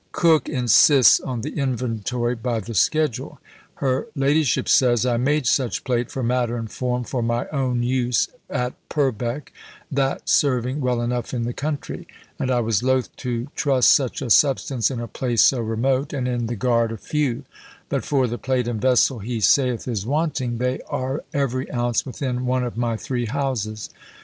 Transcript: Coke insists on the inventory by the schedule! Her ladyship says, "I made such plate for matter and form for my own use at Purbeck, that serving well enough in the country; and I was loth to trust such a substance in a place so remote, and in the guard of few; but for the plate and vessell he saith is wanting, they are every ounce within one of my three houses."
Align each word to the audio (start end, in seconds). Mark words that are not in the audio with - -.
Coke 0.13 0.49
insists 0.49 1.19
on 1.19 1.41
the 1.41 1.55
inventory 1.59 2.33
by 2.33 2.59
the 2.59 2.73
schedule! 2.73 3.39
Her 3.75 4.07
ladyship 4.15 4.67
says, 4.67 5.05
"I 5.05 5.17
made 5.17 5.45
such 5.45 5.83
plate 5.83 6.09
for 6.09 6.23
matter 6.23 6.57
and 6.57 6.71
form 6.71 7.03
for 7.03 7.21
my 7.21 7.47
own 7.49 7.83
use 7.83 8.27
at 8.49 8.73
Purbeck, 8.89 9.53
that 9.91 10.27
serving 10.27 10.81
well 10.81 11.03
enough 11.03 11.35
in 11.35 11.43
the 11.43 11.53
country; 11.53 12.07
and 12.39 12.49
I 12.49 12.61
was 12.61 12.81
loth 12.81 13.15
to 13.17 13.49
trust 13.55 13.91
such 13.91 14.23
a 14.23 14.31
substance 14.31 14.89
in 14.89 14.99
a 14.99 15.07
place 15.07 15.43
so 15.43 15.59
remote, 15.59 16.13
and 16.13 16.27
in 16.27 16.47
the 16.47 16.55
guard 16.55 16.91
of 16.91 16.99
few; 16.99 17.43
but 17.87 18.03
for 18.03 18.25
the 18.25 18.39
plate 18.39 18.67
and 18.67 18.81
vessell 18.81 19.19
he 19.21 19.39
saith 19.39 19.87
is 19.87 20.03
wanting, 20.03 20.57
they 20.57 20.81
are 20.89 21.23
every 21.31 21.71
ounce 21.71 22.07
within 22.07 22.47
one 22.47 22.63
of 22.63 22.75
my 22.75 22.97
three 22.97 23.27
houses." 23.27 23.91